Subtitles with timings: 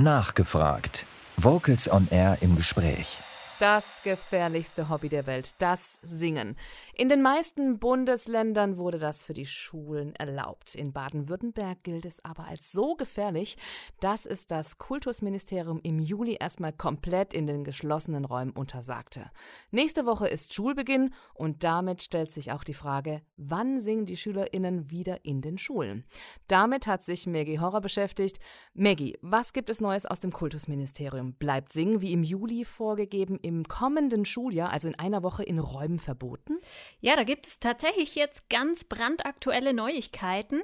[0.00, 1.06] Nachgefragt.
[1.36, 3.18] Vocals on Air im Gespräch.
[3.60, 6.54] Das gefährlichste Hobby der Welt, das Singen.
[6.94, 10.76] In den meisten Bundesländern wurde das für die Schulen erlaubt.
[10.76, 13.56] In Baden-Württemberg gilt es aber als so gefährlich,
[13.98, 19.28] dass es das Kultusministerium im Juli erstmal komplett in den geschlossenen Räumen untersagte.
[19.72, 24.92] Nächste Woche ist Schulbeginn und damit stellt sich auch die Frage, wann singen die SchülerInnen
[24.92, 26.04] wieder in den Schulen?
[26.46, 28.38] Damit hat sich Maggie Horror beschäftigt.
[28.72, 31.34] Maggie, was gibt es Neues aus dem Kultusministerium?
[31.34, 35.98] Bleibt Singen wie im Juli vorgegeben im kommenden Schuljahr, also in einer Woche, in Räumen
[35.98, 36.58] verboten?
[37.00, 40.60] Ja, da gibt es tatsächlich jetzt ganz brandaktuelle Neuigkeiten.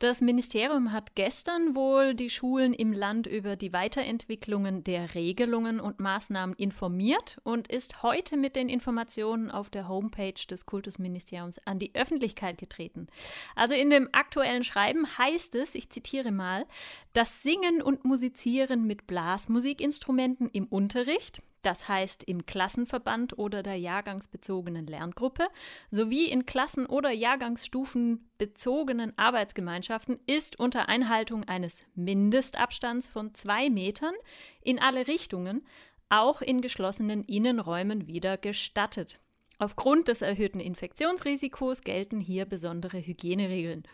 [0.00, 6.00] Das Ministerium hat gestern wohl die Schulen im Land über die Weiterentwicklungen der Regelungen und
[6.00, 11.94] Maßnahmen informiert und ist heute mit den Informationen auf der Homepage des Kultusministeriums an die
[11.94, 13.06] Öffentlichkeit getreten.
[13.54, 16.66] Also in dem aktuellen Schreiben heißt es, ich zitiere mal,
[17.12, 24.86] das Singen und Musizieren mit Blasmusikinstrumenten im Unterricht, das heißt im Klassenverband oder der jahrgangsbezogenen
[24.86, 25.48] Lerngruppe,
[25.90, 34.14] sowie in Klassen- oder Jahrgangsstufen bezogenen Arbeitsgemeinschaften ist unter Einhaltung eines Mindestabstands von zwei Metern
[34.60, 35.66] in alle Richtungen
[36.10, 39.18] auch in geschlossenen Innenräumen wieder gestattet.
[39.58, 43.84] Aufgrund des erhöhten Infektionsrisikos gelten hier besondere Hygieneregeln.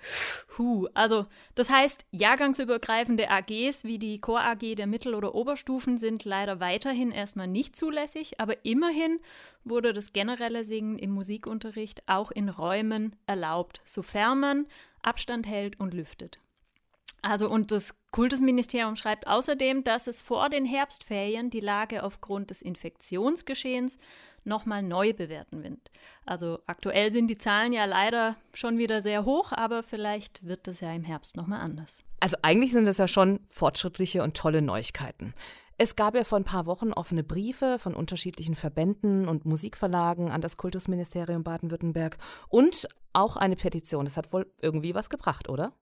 [0.56, 6.25] Huh, also das heißt, jahrgangsübergreifende AGs wie die Chor AG der Mittel- oder Oberstufen sind
[6.25, 9.20] leider weiterhin erstmal nicht zulässig, aber immerhin
[9.64, 14.67] wurde das generelle Singen im Musikunterricht auch in Räumen erlaubt, sofern man
[15.02, 16.41] Abstand hält und lüftet.
[17.22, 22.62] Also und das Kultusministerium schreibt außerdem, dass es vor den Herbstferien die Lage aufgrund des
[22.62, 23.98] Infektionsgeschehens
[24.44, 25.91] nochmal neu bewerten wird.
[26.25, 30.80] Also aktuell sind die Zahlen ja leider schon wieder sehr hoch, aber vielleicht wird das
[30.80, 32.02] ja im Herbst nochmal anders.
[32.20, 35.34] Also eigentlich sind das ja schon fortschrittliche und tolle Neuigkeiten.
[35.83, 40.42] Es gab ja vor ein paar Wochen offene Briefe von unterschiedlichen Verbänden und Musikverlagen an
[40.42, 42.18] das Kultusministerium Baden-Württemberg
[42.48, 44.04] und auch eine Petition.
[44.04, 45.72] Das hat wohl irgendwie was gebracht, oder?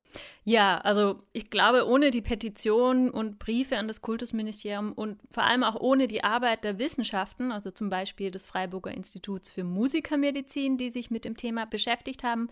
[0.44, 5.62] Ja, also ich glaube, ohne die Petition und Briefe an das Kultusministerium und vor allem
[5.62, 10.90] auch ohne die Arbeit der Wissenschaften, also zum Beispiel des Freiburger Instituts für Musikermedizin, die
[10.90, 12.48] sich mit dem Thema beschäftigt haben,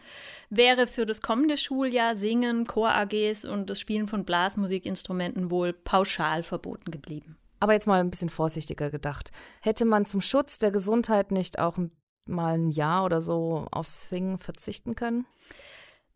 [0.50, 6.90] wäre für das kommende Schuljahr Singen, Chor-AGs und das Spielen von Blasmusikinstrumenten wohl pauschal verboten
[6.90, 7.38] geblieben.
[7.60, 9.30] Aber jetzt mal ein bisschen vorsichtiger gedacht.
[9.62, 11.78] Hätte man zum Schutz der Gesundheit nicht auch
[12.28, 15.26] mal ein Jahr oder so aufs Singen verzichten können?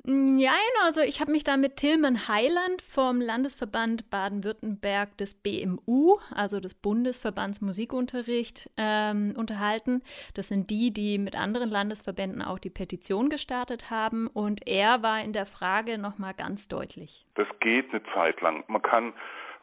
[0.04, 0.52] Ja,
[0.84, 6.74] also ich habe mich da mit Tilman Heiland vom Landesverband Baden-Württemberg des BMU, also des
[6.74, 10.02] Bundesverbands Musikunterricht, ähm, unterhalten.
[10.34, 14.26] Das sind die, die mit anderen Landesverbänden auch die Petition gestartet haben.
[14.28, 17.26] Und er war in der Frage nochmal ganz deutlich.
[17.34, 18.64] Das geht eine Zeit lang.
[18.68, 19.12] Man kann,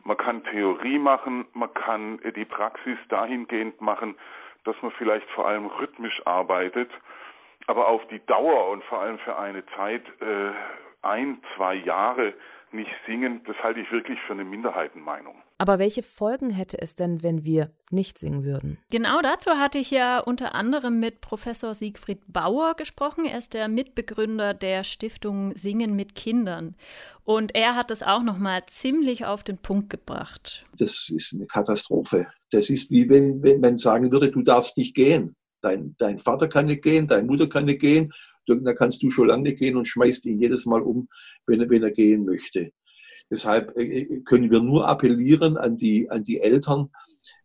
[0.04, 4.16] man kann Theorie machen, man kann die Praxis dahingehend machen,
[4.64, 6.90] dass man vielleicht vor allem rhythmisch arbeitet
[7.68, 10.52] aber auf die Dauer und vor allem für eine Zeit, äh,
[11.02, 12.34] ein, zwei Jahre
[12.72, 15.42] nicht singen, das halte ich wirklich für eine Minderheitenmeinung.
[15.60, 18.78] Aber welche Folgen hätte es denn, wenn wir nicht singen würden?
[18.92, 23.26] Genau dazu hatte ich ja unter anderem mit Professor Siegfried Bauer gesprochen.
[23.26, 26.76] Er ist der Mitbegründer der Stiftung Singen mit Kindern.
[27.24, 30.66] Und er hat das auch noch mal ziemlich auf den Punkt gebracht.
[30.78, 32.28] Das ist eine Katastrophe.
[32.52, 35.36] Das ist wie wenn, wenn man sagen würde, du darfst nicht gehen.
[35.62, 38.14] Dein, dein Vater kann nicht gehen, deine Mutter kann nicht gehen,
[38.46, 41.10] dann kannst du schon lange nicht gehen und schmeißt ihn jedes Mal um,
[41.48, 42.72] wenn er, wenn er gehen möchte.
[43.30, 46.90] Deshalb äh, äh, können wir nur appellieren an die, an die Eltern,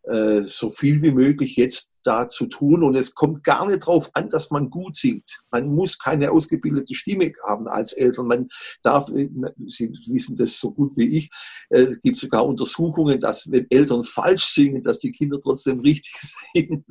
[0.04, 2.82] äh, so viel wie möglich jetzt da zu tun.
[2.82, 5.42] Und es kommt gar nicht darauf an, dass man gut singt.
[5.50, 8.26] Man muss keine ausgebildete Stimme haben als Eltern.
[8.26, 8.48] Man
[8.82, 11.30] darf, Sie wissen das so gut wie ich,
[11.70, 16.14] es gibt sogar Untersuchungen, dass wenn Eltern falsch singen, dass die Kinder trotzdem richtig
[16.54, 16.84] singen,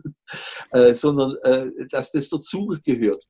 [0.96, 1.36] sondern
[1.90, 3.28] dass das dazugehört.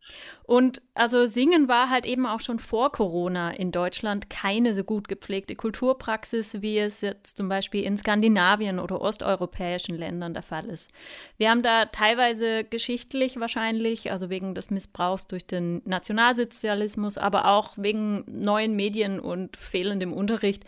[0.52, 5.08] Und also Singen war halt eben auch schon vor Corona in Deutschland keine so gut
[5.08, 10.92] gepflegte Kulturpraxis, wie es jetzt zum Beispiel in Skandinavien oder osteuropäischen Ländern der Fall ist.
[11.38, 17.78] Wir haben da teilweise geschichtlich wahrscheinlich, also wegen des Missbrauchs durch den Nationalsozialismus, aber auch
[17.78, 20.66] wegen neuen Medien und fehlendem Unterricht,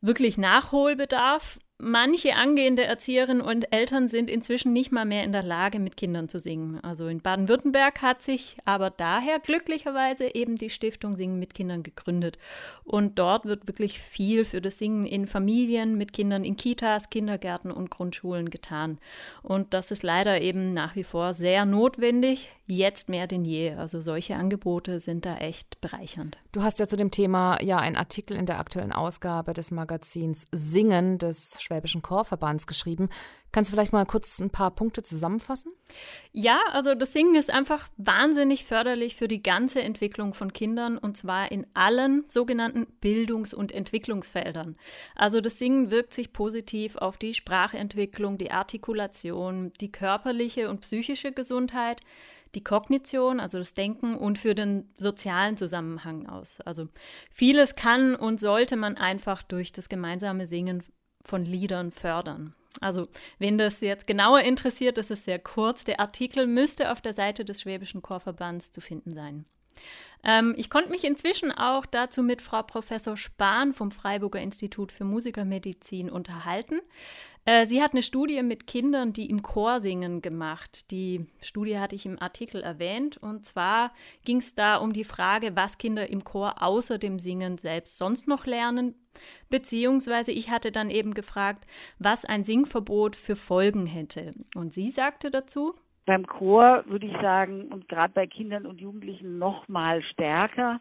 [0.00, 1.60] wirklich Nachholbedarf.
[1.84, 6.28] Manche angehende Erzieherinnen und Eltern sind inzwischen nicht mal mehr in der Lage, mit Kindern
[6.28, 6.78] zu singen.
[6.84, 12.38] Also in Baden-Württemberg hat sich aber daher glücklicherweise eben die Stiftung Singen mit Kindern gegründet.
[12.84, 17.72] Und dort wird wirklich viel für das Singen in Familien, mit Kindern in Kitas, Kindergärten
[17.72, 19.00] und Grundschulen getan.
[19.42, 23.72] Und das ist leider eben nach wie vor sehr notwendig, jetzt mehr denn je.
[23.72, 26.38] Also solche Angebote sind da echt bereichernd.
[26.52, 30.46] Du hast ja zu dem Thema ja einen Artikel in der aktuellen Ausgabe des Magazins
[30.52, 33.08] Singen des Schwäbischen Chorverbands geschrieben.
[33.50, 35.72] Kannst du vielleicht mal kurz ein paar Punkte zusammenfassen?
[36.32, 41.16] Ja, also das Singen ist einfach wahnsinnig förderlich für die ganze Entwicklung von Kindern und
[41.16, 44.76] zwar in allen sogenannten Bildungs- und Entwicklungsfeldern.
[45.14, 51.32] Also das Singen wirkt sich positiv auf die Sprachentwicklung, die Artikulation, die körperliche und psychische
[51.32, 52.00] Gesundheit,
[52.54, 56.60] die Kognition, also das Denken und für den sozialen Zusammenhang aus.
[56.60, 56.84] Also
[57.30, 60.82] vieles kann und sollte man einfach durch das gemeinsame Singen
[61.24, 62.54] von Liedern fördern.
[62.80, 63.06] Also,
[63.38, 65.84] wen das jetzt genauer interessiert, das ist sehr kurz.
[65.84, 69.44] Der Artikel müsste auf der Seite des Schwäbischen Chorverbands zu finden sein.
[70.24, 75.04] Ähm, ich konnte mich inzwischen auch dazu mit Frau Professor Spahn vom Freiburger Institut für
[75.04, 76.80] Musikermedizin unterhalten.
[77.44, 80.90] Äh, sie hat eine Studie mit Kindern, die im Chor singen, gemacht.
[80.92, 83.16] Die Studie hatte ich im Artikel erwähnt.
[83.16, 83.92] Und zwar
[84.24, 88.28] ging es da um die Frage, was Kinder im Chor außer dem Singen selbst sonst
[88.28, 88.94] noch lernen.
[89.50, 91.64] Beziehungsweise ich hatte dann eben gefragt,
[91.98, 94.32] was ein Singverbot für Folgen hätte.
[94.54, 95.74] Und sie sagte dazu,
[96.04, 100.80] beim Chor würde ich sagen, und gerade bei Kindern und Jugendlichen noch mal stärker,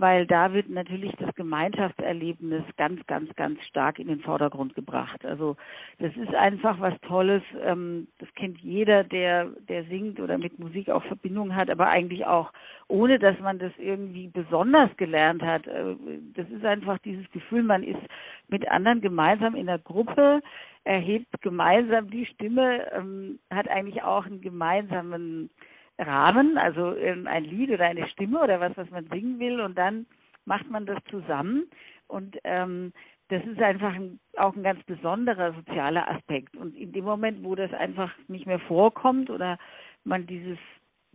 [0.00, 5.24] weil da wird natürlich das Gemeinschaftserlebnis ganz, ganz, ganz stark in den Vordergrund gebracht.
[5.26, 5.56] Also
[5.98, 7.42] das ist einfach was Tolles.
[7.62, 12.24] Ähm, das kennt jeder, der, der singt oder mit Musik auch Verbindung hat, aber eigentlich
[12.24, 12.50] auch
[12.90, 15.66] ohne, dass man das irgendwie besonders gelernt hat.
[15.66, 15.96] Äh,
[16.34, 18.00] das ist einfach dieses Gefühl, man ist
[18.48, 20.40] mit anderen gemeinsam in der Gruppe,
[20.84, 25.50] erhebt gemeinsam die Stimme, ähm, hat eigentlich auch einen gemeinsamen
[25.98, 26.96] Rahmen, also
[27.26, 30.06] ein Lied oder eine Stimme oder was, was man singen will und dann
[30.46, 31.64] macht man das zusammen
[32.08, 32.92] und ähm,
[33.30, 36.56] das ist einfach ein, auch ein ganz besonderer sozialer Aspekt.
[36.56, 39.56] Und in dem Moment, wo das einfach nicht mehr vorkommt oder
[40.02, 40.58] man dieses,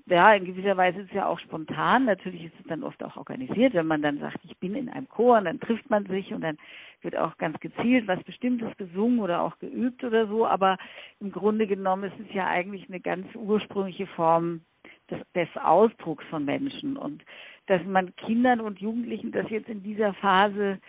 [0.08, 3.18] ja, in gewisser Weise ist es ja auch spontan, natürlich ist es dann oft auch
[3.18, 6.32] organisiert, wenn man dann sagt, ich bin in einem Chor und dann trifft man sich
[6.32, 6.58] und dann
[7.02, 10.78] wird auch ganz gezielt was Bestimmtes gesungen oder auch geübt oder so, aber
[11.20, 14.62] im Grunde genommen ist es ja eigentlich eine ganz ursprüngliche Form
[15.10, 16.98] des, des Ausdrucks von Menschen.
[16.98, 17.24] Und
[17.68, 20.80] dass man Kindern und Jugendlichen das jetzt in dieser Phase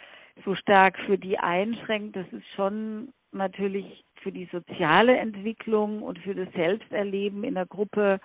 [0.45, 6.35] so stark für die einschränkt, das ist schon natürlich für die soziale Entwicklung und für
[6.35, 8.21] das Selbsterleben in der Gruppe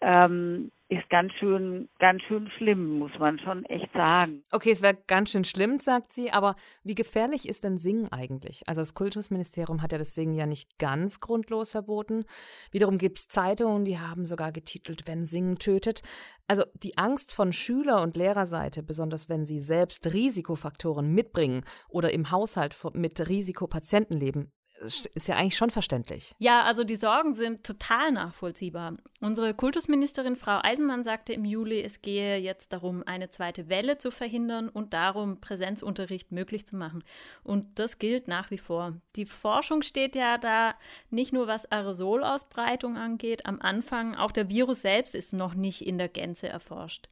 [0.00, 4.44] ähm, ist ganz schön, ganz schön schlimm, muss man schon echt sagen.
[4.52, 6.54] Okay, es wäre ganz schön schlimm, sagt sie, aber
[6.84, 8.62] wie gefährlich ist denn Singen eigentlich?
[8.68, 12.24] Also das Kultusministerium hat ja das Singen ja nicht ganz grundlos verboten.
[12.70, 16.02] Wiederum gibt es Zeitungen, die haben sogar getitelt, wenn Singen tötet.
[16.46, 22.30] Also die Angst von Schüler- und Lehrerseite, besonders wenn sie selbst Risikofaktoren mitbringen oder im
[22.30, 26.34] Haushalt mit Risikopatienten leben, ist ja eigentlich schon verständlich.
[26.38, 28.96] Ja, also die Sorgen sind total nachvollziehbar.
[29.20, 34.10] Unsere Kultusministerin Frau Eisenmann sagte im Juli, es gehe jetzt darum, eine zweite Welle zu
[34.10, 37.02] verhindern und darum, Präsenzunterricht möglich zu machen.
[37.42, 38.94] Und das gilt nach wie vor.
[39.16, 40.74] Die Forschung steht ja da
[41.10, 45.98] nicht nur, was Aerosolausbreitung angeht, am Anfang, auch der Virus selbst ist noch nicht in
[45.98, 47.08] der Gänze erforscht.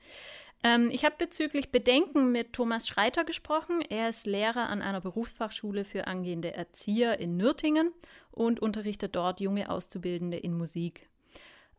[0.65, 3.83] Ähm, ich habe bezüglich Bedenken mit Thomas Schreiter gesprochen.
[3.83, 7.93] Er ist Lehrer an einer Berufsfachschule für angehende Erzieher in Nürtingen
[8.33, 11.09] und unterrichtet dort junge Auszubildende in Musik.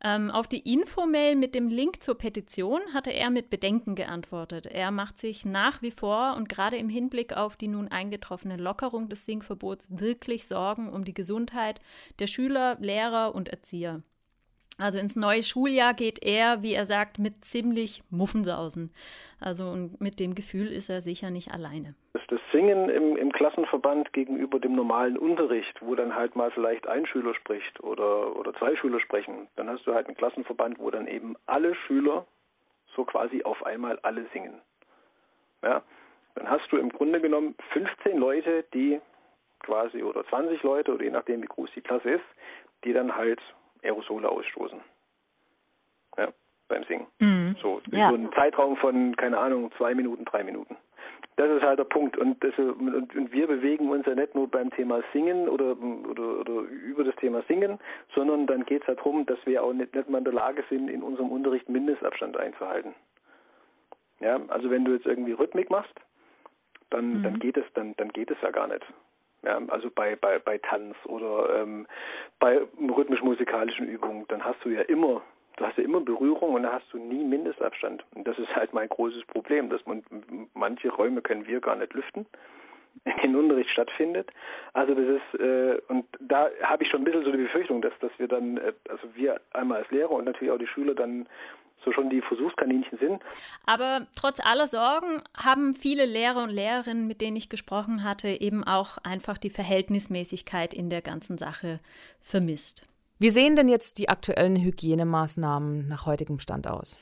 [0.04, 4.68] Ähm, auf die Infomail mit dem Link zur Petition hatte er mit Bedenken geantwortet.
[4.68, 9.10] Er macht sich nach wie vor und gerade im Hinblick auf die nun eingetroffene Lockerung
[9.10, 11.80] des Singverbots wirklich Sorgen um die Gesundheit
[12.20, 14.04] der Schüler, Lehrer und Erzieher.
[14.77, 18.91] Also ins neue Schuljahr geht er, wie er sagt, mit ziemlich Muffensausen.
[19.39, 21.96] Also und mit dem Gefühl ist er sicher nicht alleine.
[22.13, 27.05] Das Singen im, im Klassenverband gegenüber dem normalen Unterricht, wo dann halt mal vielleicht ein
[27.05, 31.08] Schüler spricht oder, oder zwei Schüler sprechen, dann hast du halt einen Klassenverband, wo dann
[31.08, 32.25] eben alle Schüler
[32.96, 34.62] so quasi auf einmal alle singen.
[35.63, 35.84] Ja,
[36.36, 39.01] dann hast du im Grunde genommen 15 Leute, die
[39.60, 42.25] quasi oder 20 Leute oder je nachdem wie groß die Klasse ist,
[42.86, 43.41] die dann halt
[43.86, 44.80] Aerosole ausstoßen.
[46.18, 46.30] Ja,
[46.68, 47.08] beim Singen.
[47.20, 47.56] Mhm.
[47.62, 48.10] So, ja.
[48.10, 50.75] so ein Zeitraum von, keine Ahnung, zwei Minuten, drei Minuten.
[51.38, 52.18] Das ist halt der Punkt.
[52.18, 55.75] Und, das, und, und wir bewegen uns ja nicht nur beim Thema Singen oder,
[56.10, 57.77] oder, oder über das Thema Singen,
[58.13, 60.63] sondern dann geht es halt darum, dass wir auch nicht, nicht mal in der Lage
[60.70, 62.96] sind, in unserem Unterricht Mindestabstand einzuhalten.
[64.22, 65.94] Ja, also wenn du jetzt irgendwie Rhythmik machst,
[66.89, 67.24] dann, mhm.
[67.24, 68.86] dann geht es, dann, dann geht es ja gar nicht.
[69.44, 71.86] Ja, also bei, bei, bei Tanz oder ähm,
[72.39, 75.22] bei rhythmisch-musikalischen Übungen, dann hast du ja immer,
[75.58, 78.04] du hast ja immer Berührung und da hast du nie Mindestabstand.
[78.15, 80.04] Und das ist halt mein großes Problem, dass man
[80.54, 82.25] manche Räume können wir gar nicht lüften,
[83.06, 84.32] in den Unterricht stattfindet.
[84.74, 87.94] Also das ist äh, und da habe ich schon ein bisschen so die Befürchtung, dass
[88.00, 91.27] dass wir dann, äh, also wir einmal als Lehrer und natürlich auch die Schüler dann
[91.84, 93.22] so schon die Versuchskaninchen sind.
[93.65, 98.63] Aber trotz aller Sorgen haben viele Lehrer und Lehrerinnen, mit denen ich gesprochen hatte, eben
[98.63, 101.77] auch einfach die Verhältnismäßigkeit in der ganzen Sache
[102.22, 102.88] vermisst.
[103.20, 107.00] Wie sehen denn jetzt die aktuellen Hygienemaßnahmen nach heutigem Stand aus?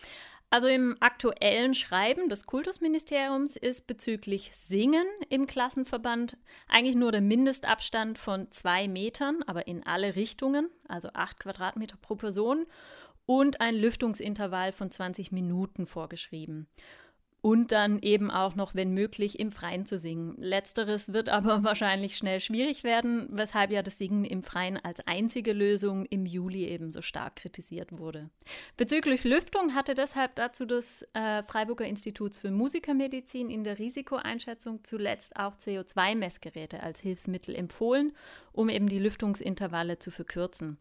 [0.54, 6.38] Also im aktuellen Schreiben des Kultusministeriums ist bezüglich Singen im Klassenverband
[6.68, 12.14] eigentlich nur der Mindestabstand von zwei Metern, aber in alle Richtungen, also acht Quadratmeter pro
[12.14, 12.68] Person,
[13.26, 16.68] und ein Lüftungsintervall von 20 Minuten vorgeschrieben
[17.44, 20.36] und dann eben auch noch, wenn möglich, im Freien zu singen.
[20.38, 25.52] Letzteres wird aber wahrscheinlich schnell schwierig werden, weshalb ja das Singen im Freien als einzige
[25.52, 28.30] Lösung im Juli ebenso stark kritisiert wurde.
[28.78, 35.36] Bezüglich Lüftung hatte deshalb dazu das äh, Freiburger Institut für Musikermedizin in der Risikoeinschätzung zuletzt
[35.36, 38.14] auch CO2-Messgeräte als Hilfsmittel empfohlen,
[38.54, 40.78] um eben die Lüftungsintervalle zu verkürzen.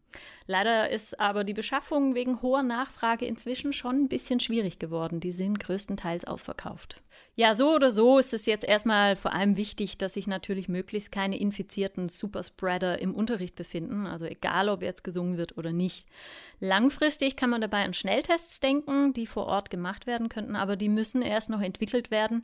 [0.47, 5.19] Leider ist aber die Beschaffung wegen hoher Nachfrage inzwischen schon ein bisschen schwierig geworden.
[5.19, 7.01] Die sind größtenteils ausverkauft ausverkauft.
[7.35, 11.11] Ja, so oder so ist es jetzt erstmal vor allem wichtig, dass sich natürlich möglichst
[11.11, 16.07] keine infizierten Superspreader im Unterricht befinden, also egal ob jetzt gesungen wird oder nicht.
[16.59, 20.89] Langfristig kann man dabei an Schnelltests denken, die vor Ort gemacht werden könnten, aber die
[20.89, 22.43] müssen erst noch entwickelt werden.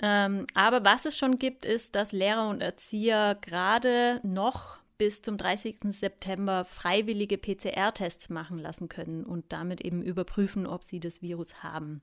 [0.00, 5.36] Ähm, aber was es schon gibt, ist, dass Lehrer und Erzieher gerade noch bis zum
[5.36, 5.80] 30.
[5.88, 12.00] September freiwillige PCR-Tests machen lassen können und damit eben überprüfen, ob sie das Virus haben.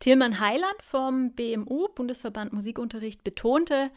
[0.00, 3.90] Tilman Heiland vom BMU, Bundesverband Musikunterricht, betonte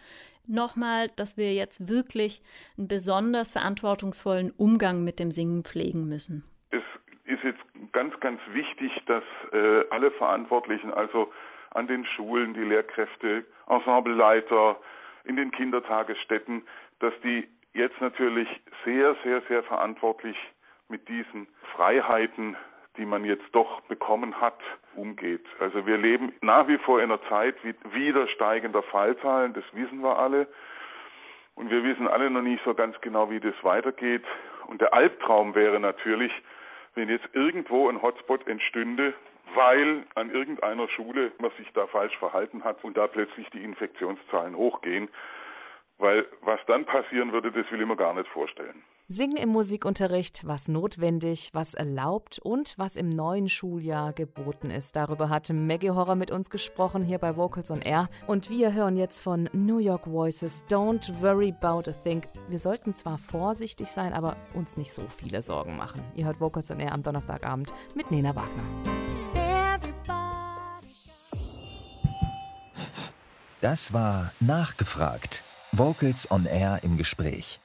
[0.45, 2.41] nochmal, dass wir jetzt wirklich
[2.77, 6.43] einen besonders verantwortungsvollen Umgang mit dem Singen pflegen müssen.
[6.71, 6.83] Es
[7.23, 11.31] ist jetzt ganz, ganz wichtig, dass äh, alle Verantwortlichen, also
[11.71, 14.77] an den Schulen, die Lehrkräfte, Ensembleleiter,
[15.23, 16.63] in den Kindertagesstätten,
[16.99, 18.49] dass die jetzt natürlich
[18.83, 20.35] sehr, sehr, sehr verantwortlich
[20.89, 22.57] mit diesen Freiheiten
[22.97, 24.59] die man jetzt doch bekommen hat,
[24.95, 25.45] umgeht.
[25.59, 27.55] Also wir leben nach wie vor in einer Zeit
[27.91, 30.47] wieder steigender Fallzahlen, das wissen wir alle.
[31.55, 34.23] Und wir wissen alle noch nicht so ganz genau, wie das weitergeht.
[34.67, 36.31] Und der Albtraum wäre natürlich,
[36.95, 39.13] wenn jetzt irgendwo ein Hotspot entstünde,
[39.55, 44.55] weil an irgendeiner Schule man sich da falsch verhalten hat und da plötzlich die Infektionszahlen
[44.55, 45.09] hochgehen.
[45.99, 48.83] Weil was dann passieren würde, das will ich mir gar nicht vorstellen.
[49.09, 54.95] Singen im Musikunterricht, was notwendig, was erlaubt und was im neuen Schuljahr geboten ist.
[54.95, 58.07] Darüber hat Maggie Horror mit uns gesprochen hier bei Vocals on Air.
[58.27, 62.21] Und wir hören jetzt von New York Voices Don't Worry About a Thing.
[62.47, 66.01] Wir sollten zwar vorsichtig sein, aber uns nicht so viele Sorgen machen.
[66.15, 68.63] Ihr hört Vocals on Air am Donnerstagabend mit Nena Wagner.
[73.59, 75.43] Das war Nachgefragt.
[75.73, 77.59] Vocals on Air im Gespräch.